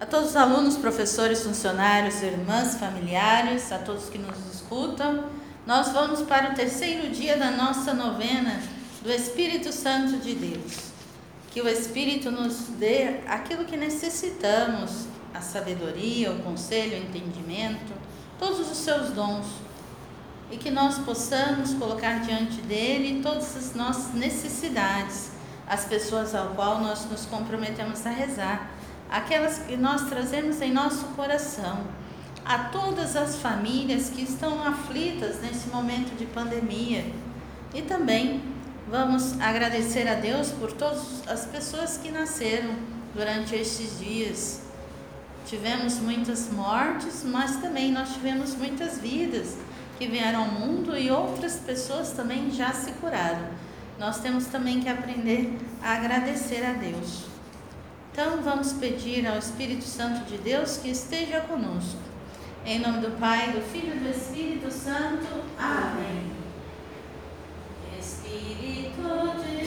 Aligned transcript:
A 0.00 0.06
todos 0.06 0.30
os 0.30 0.36
alunos, 0.36 0.78
professores, 0.78 1.42
funcionários, 1.42 2.22
irmãs, 2.22 2.76
familiares, 2.76 3.70
a 3.70 3.76
todos 3.76 4.08
que 4.08 4.16
nos 4.16 4.38
escutam, 4.54 5.26
nós 5.66 5.92
vamos 5.92 6.22
para 6.22 6.52
o 6.52 6.54
terceiro 6.54 7.10
dia 7.10 7.36
da 7.36 7.50
nossa 7.50 7.92
novena 7.92 8.62
do 9.02 9.12
Espírito 9.12 9.70
Santo 9.70 10.16
de 10.16 10.34
Deus. 10.34 10.90
Que 11.50 11.60
o 11.60 11.68
Espírito 11.68 12.30
nos 12.30 12.60
dê 12.78 13.20
aquilo 13.26 13.66
que 13.66 13.76
necessitamos, 13.76 15.04
a 15.34 15.42
sabedoria, 15.42 16.32
o 16.32 16.38
conselho, 16.38 16.94
o 16.94 17.02
entendimento, 17.02 17.92
todos 18.38 18.70
os 18.70 18.78
seus 18.78 19.10
dons, 19.10 19.48
e 20.50 20.56
que 20.56 20.70
nós 20.70 20.96
possamos 21.00 21.74
colocar 21.74 22.20
diante 22.20 22.62
dele 22.62 23.20
todas 23.22 23.54
as 23.54 23.74
nossas 23.74 24.14
necessidades, 24.14 25.32
as 25.68 25.84
pessoas 25.84 26.34
ao 26.34 26.54
qual 26.54 26.80
nós 26.80 27.04
nos 27.04 27.26
comprometemos 27.26 28.06
a 28.06 28.10
rezar, 28.10 28.80
aquelas 29.10 29.58
que 29.58 29.76
nós 29.76 30.02
trazemos 30.08 30.60
em 30.62 30.72
nosso 30.72 31.04
coração, 31.16 31.84
a 32.44 32.58
todas 32.64 33.16
as 33.16 33.36
famílias 33.36 34.08
que 34.10 34.22
estão 34.22 34.62
aflitas 34.62 35.40
nesse 35.42 35.68
momento 35.68 36.16
de 36.16 36.26
pandemia 36.26 37.04
e 37.74 37.82
também 37.82 38.42
vamos 38.88 39.40
agradecer 39.40 40.08
a 40.08 40.14
Deus 40.14 40.50
por 40.50 40.72
todas 40.72 41.22
as 41.28 41.46
pessoas 41.46 41.96
que 41.96 42.10
nasceram 42.10 42.74
durante 43.14 43.54
estes 43.54 43.98
dias. 43.98 44.62
Tivemos 45.46 45.98
muitas 45.98 46.50
mortes, 46.50 47.22
mas 47.24 47.56
também 47.56 47.92
nós 47.92 48.14
tivemos 48.14 48.54
muitas 48.54 48.98
vidas 48.98 49.56
que 49.98 50.06
vieram 50.06 50.40
ao 50.40 50.50
mundo 50.50 50.96
e 50.96 51.10
outras 51.10 51.56
pessoas 51.56 52.10
também 52.10 52.50
já 52.50 52.72
se 52.72 52.92
curaram. 52.92 53.48
Nós 53.98 54.18
temos 54.20 54.46
também 54.46 54.80
que 54.80 54.88
aprender 54.88 55.58
a 55.82 55.92
agradecer 55.92 56.64
a 56.64 56.72
Deus. 56.72 57.29
Então 58.22 58.42
vamos 58.42 58.74
pedir 58.74 59.26
ao 59.26 59.38
Espírito 59.38 59.82
Santo 59.82 60.26
de 60.26 60.36
Deus 60.36 60.76
que 60.76 60.90
esteja 60.90 61.40
conosco. 61.40 61.98
Em 62.66 62.78
nome 62.78 62.98
do 62.98 63.18
Pai, 63.18 63.50
do 63.52 63.62
Filho 63.62 63.96
e 63.96 63.98
do 63.98 64.10
Espírito 64.10 64.70
Santo. 64.70 65.24
Amém. 65.58 66.30
Espírito 67.98 69.00
de 69.42 69.59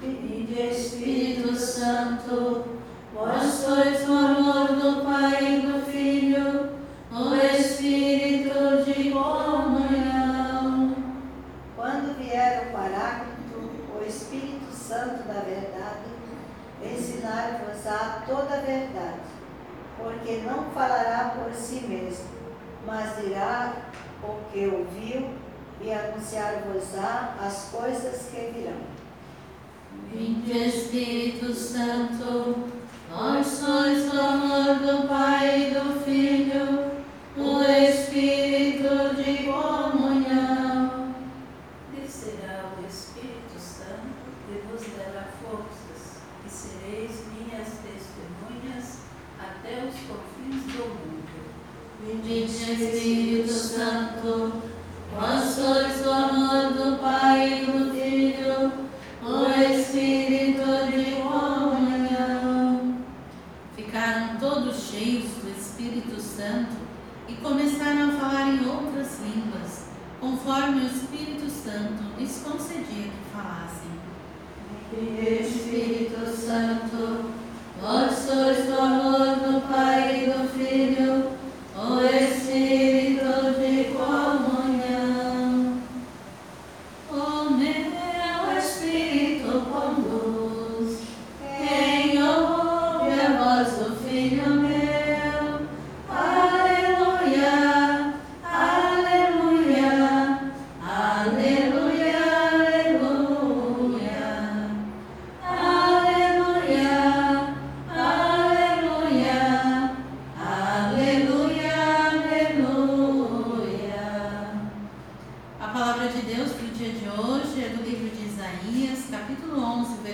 Vinde 0.00 0.58
Espírito 0.58 1.54
Santo, 1.54 2.64
vós 3.12 3.42
sois 3.42 4.08
o 4.08 4.12
amor 4.14 4.68
do 4.68 5.04
Pai 5.04 5.56
e 5.56 5.60
do 5.60 5.84
Filho, 5.84 6.70
o 7.12 7.34
Espírito 7.34 8.82
de 8.82 9.10
comunhão. 9.10 10.96
Quando 11.76 12.16
vier 12.16 12.68
o 12.68 12.72
Paráclito, 12.72 13.70
o 13.94 14.02
Espírito 14.08 14.72
Santo 14.72 15.24
da 15.24 15.40
verdade, 15.40 16.08
ensinar-vos-á 16.82 18.22
toda 18.26 18.54
a 18.54 18.60
verdade, 18.60 19.20
porque 19.98 20.40
não 20.46 20.70
falará 20.70 21.34
por 21.36 21.52
si 21.52 21.80
mesmo, 21.86 22.24
mas 22.86 23.16
dirá 23.22 23.74
o 24.22 24.50
que 24.50 24.66
ouviu 24.66 25.28
e 25.82 25.92
anunciar-vos-á 25.92 27.34
as 27.38 27.68
coisas 27.70 28.30
que 28.30 28.50
virão. 28.50 28.99
Vinde 30.12 30.68
Espírito 30.68 31.52
Santo, 31.54 32.68
vós 33.10 33.46
sois 33.46 34.12
o 34.12 34.20
amor 34.20 34.74
do 34.76 35.08
Pai 35.08 35.68
e 35.68 35.74
do 35.74 36.00
Filho, 36.04 36.90
o 37.36 37.62
Espírito 37.62 39.14
de 39.16 39.44
comunhão. 39.44 41.14
Descerá 41.94 42.72
o 42.76 42.86
Espírito 42.86 43.58
Santo 43.58 44.20
e 44.50 44.52
vos 44.66 44.86
dará 44.96 45.26
forças, 45.42 46.18
e 46.44 46.48
sereis 46.50 47.24
minhas 47.32 47.68
testemunhas 47.82 48.98
até 49.38 49.84
os 49.86 49.94
confins 50.08 50.64
do 50.74 50.88
mundo. 50.88 51.20
Vinde 52.04 52.44
Espírito 52.44 53.52
Santo, 53.52 54.19
Santo 71.70 72.18
lhes 72.18 72.42
concedia 72.42 73.04
que 73.04 73.30
falassem. 73.32 73.90
Espírito 75.40 76.26
Santo, 76.26 77.30
vós 77.80 78.12
sois 78.12 78.66
do 78.66 78.80
amor 78.80 79.36
do 79.36 79.68
Pai 79.68 80.24
e 80.24 80.30
do 80.30 80.48
Filho 80.48 81.39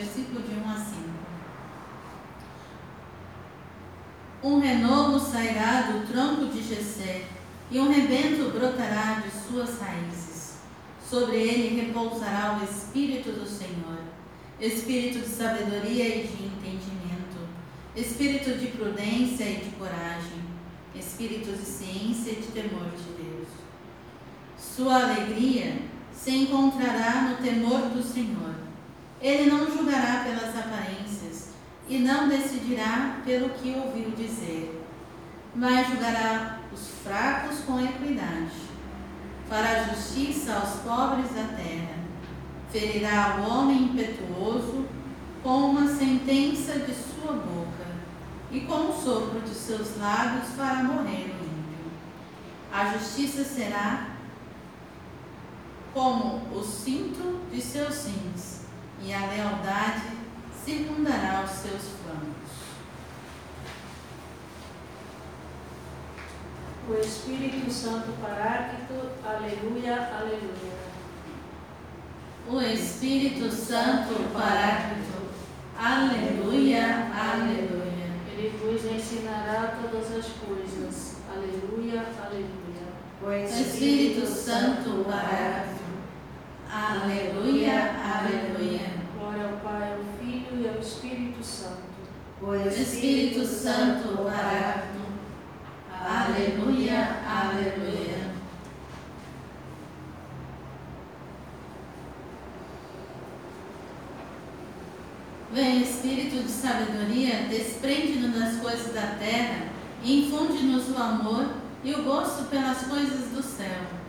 versículo 0.06 0.40
de 0.42 0.54
1 0.54 0.70
a 0.70 0.76
5. 0.76 0.94
Um 4.44 4.60
renovo 4.60 5.18
sairá 5.18 5.90
do 5.90 6.06
tronco 6.06 6.46
de 6.46 6.62
Jessé, 6.62 7.24
e 7.68 7.80
um 7.80 7.92
rebento 7.92 8.50
brotará 8.52 9.20
de 9.24 9.30
suas 9.30 9.80
raízes. 9.80 10.58
Sobre 11.04 11.36
ele 11.36 11.80
repousará 11.80 12.60
o 12.60 12.64
Espírito 12.64 13.32
do 13.32 13.46
Senhor, 13.46 13.98
Espírito 14.60 15.18
de 15.18 15.28
sabedoria 15.28 16.08
e 16.08 16.28
de 16.28 16.44
entendimento, 16.44 17.48
Espírito 17.96 18.56
de 18.56 18.68
prudência 18.68 19.44
e 19.44 19.64
de 19.64 19.70
coragem, 19.76 20.44
Espírito 20.94 21.50
de 21.50 21.64
ciência 21.64 22.30
e 22.30 22.36
de 22.36 22.46
temor 22.48 22.90
de 22.90 23.24
Deus. 23.24 23.48
Sua 24.56 25.02
alegria 25.02 25.82
se 26.12 26.30
encontrará 26.30 27.22
no 27.22 27.36
temor 27.44 27.88
do 27.90 28.02
Senhor 28.02 28.65
ele 29.20 29.50
não 29.50 29.66
julgará 29.66 30.24
pelas 30.24 30.56
aparências 30.56 31.50
e 31.88 31.98
não 31.98 32.28
decidirá 32.28 33.20
pelo 33.24 33.50
que 33.50 33.74
ouviu 33.74 34.10
dizer, 34.10 34.84
mas 35.54 35.88
julgará 35.88 36.60
os 36.72 36.88
fracos 37.02 37.60
com 37.60 37.80
equidade. 37.80 38.66
Fará 39.48 39.84
justiça 39.84 40.54
aos 40.54 40.80
pobres 40.80 41.30
da 41.30 41.56
terra. 41.56 41.96
Ferirá 42.70 43.38
o 43.38 43.50
homem 43.50 43.84
impetuoso 43.84 44.84
com 45.42 45.70
uma 45.70 45.86
sentença 45.86 46.80
de 46.80 46.92
sua 46.92 47.32
boca, 47.32 47.86
e 48.50 48.60
com 48.60 48.90
o 48.90 48.92
sopro 48.92 49.40
de 49.40 49.54
seus 49.54 49.96
lábios 49.96 50.48
fará 50.56 50.82
morrer 50.82 51.30
o 51.30 51.44
ímpio. 51.44 51.92
A 52.72 52.92
justiça 52.92 53.44
será 53.44 54.08
como 55.94 56.42
o 56.52 56.62
cinto 56.62 57.40
de 57.50 57.62
seus 57.62 58.06
rins, 58.06 58.65
e 59.02 59.12
a 59.12 59.26
lealdade 59.26 60.16
circundará 60.64 61.44
os 61.44 61.50
seus 61.50 61.82
flancos. 62.02 62.36
O 66.88 66.94
Espírito 66.94 67.70
Santo 67.70 68.12
Paráclito, 68.20 69.10
aleluia, 69.24 70.08
aleluia. 70.16 70.86
O 72.48 72.60
Espírito 72.60 73.50
Santo 73.50 74.32
Paráclito, 74.32 75.30
aleluia, 75.76 77.10
aleluia. 77.12 78.06
Ele 78.30 78.56
vos 78.58 78.84
ensinará 78.84 79.78
todas 79.82 80.16
as 80.16 80.26
coisas, 80.46 81.16
aleluia, 81.28 82.06
aleluia. 82.22 82.56
O 83.20 83.32
Espírito 83.32 84.24
Santo 84.26 85.04
Paráclito, 85.04 85.85
aleluia, 86.76 87.96
aleluia. 88.04 88.90
Glória 89.18 89.44
ao 89.44 89.56
Pai, 89.60 89.92
ao 89.92 90.04
Filho 90.18 90.62
e 90.62 90.68
ao 90.68 90.78
Espírito 90.78 91.42
Santo. 91.42 91.86
O 92.42 92.54
Espírito 92.54 93.46
Santo 93.46 94.08
Paráclito, 94.18 95.06
aleluia, 95.90 97.08
aleluia. 97.26 98.26
Vem 105.50 105.80
Espírito 105.80 106.42
de 106.42 106.50
sabedoria, 106.50 107.46
desprende-nos 107.48 108.38
das 108.38 108.56
coisas 108.60 108.92
da 108.92 109.16
terra 109.18 109.68
e 110.02 110.26
infunde-nos 110.26 110.90
o 110.90 111.02
amor 111.02 111.46
e 111.82 111.94
o 111.94 112.02
gosto 112.02 112.44
pelas 112.50 112.82
coisas 112.82 113.30
do 113.30 113.42
céu. 113.42 114.05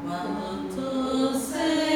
Quando 0.00 0.68
tu, 0.74 1.38
Senhor, 1.38 1.87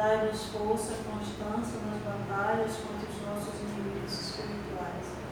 dai-nos 0.00 0.46
força 0.46 0.94
constância 1.04 1.78
nas 1.84 2.00
batalhas 2.02 2.72
contra 2.76 3.08
os 3.08 3.20
nossos 3.26 3.60
inimigos 3.60 4.12
espirituais. 4.12 5.29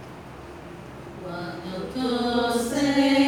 Quando 1.22 1.92
tu, 1.92 2.58
Senhor, 2.58 3.27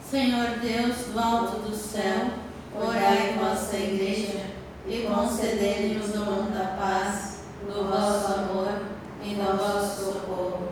Senhor 0.11 0.59
Deus 0.61 1.05
do 1.13 1.17
alto 1.17 1.59
do 1.61 1.73
céu, 1.73 2.31
orai 2.75 3.39
vossa 3.39 3.77
igreja 3.77 4.41
e 4.85 5.07
concedei-lhe 5.07 6.03
o 6.03 6.07
dom 6.09 6.51
da 6.51 6.75
paz, 6.77 7.43
do 7.65 7.85
vosso 7.85 8.33
amor 8.33 8.81
e 9.23 9.35
do 9.35 9.57
vosso 9.57 10.11
socorro. 10.11 10.67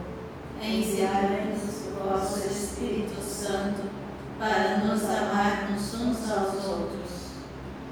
Enviai-nos 0.61 1.87
o 1.87 2.03
vosso 2.03 2.39
Espírito 2.49 3.21
Santo 3.21 3.89
para 4.37 4.79
nos 4.79 5.05
amarmos 5.05 5.93
uns 5.93 6.29
aos 6.29 6.65
outros. 6.65 7.29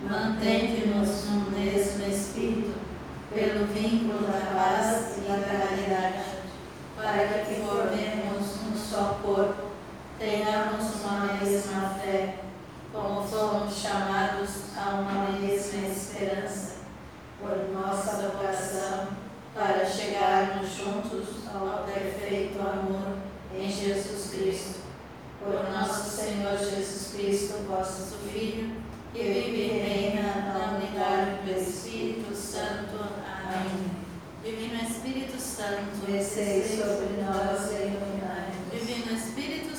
Mantende-nos 0.04 1.30
no 1.30 1.52
mesmo 1.52 2.10
Espírito, 2.10 2.78
pelo 3.34 3.68
vínculo 3.68 4.28
da 4.28 4.54
paz 4.54 5.18
e 5.18 5.22
da 5.22 5.38
caridade, 5.48 6.26
para 6.98 7.46
que 7.46 7.62
formemos 7.62 8.48
um 8.68 8.76
só 8.76 9.18
corpo, 9.24 9.67
tenhamos 10.18 10.96
uma 11.04 11.34
mesma 11.34 11.90
fé, 12.02 12.40
como 12.92 13.22
fomos 13.24 13.76
chamados 13.76 14.50
a 14.76 14.96
uma 14.96 15.32
mesma 15.38 15.88
esperança, 15.88 16.78
por 17.40 17.70
nossa 17.72 18.28
vocação, 18.30 19.08
para 19.54 19.86
chegarmos 19.86 20.76
juntos 20.76 21.48
ao 21.54 21.84
perfeito 21.84 22.60
amor 22.60 23.18
em 23.56 23.70
Jesus 23.70 24.32
Cristo. 24.32 24.88
Por 25.40 25.70
nosso 25.72 26.10
Senhor 26.10 26.58
Jesus 26.58 27.14
Cristo, 27.14 27.68
vosso 27.68 28.18
Filho, 28.28 28.76
que 29.14 29.22
vive 29.22 29.62
e 29.62 29.80
reina 29.80 30.54
na 30.54 30.78
unidade 30.78 31.42
do 31.46 31.60
Espírito 31.60 32.36
Santo. 32.36 32.98
Amém. 33.46 34.08
Divino 34.44 34.82
Espírito 34.82 35.40
Santo, 35.40 36.06
Descei 36.08 36.64
sobre 36.64 37.22
nós 37.22 37.72
e 37.72 37.87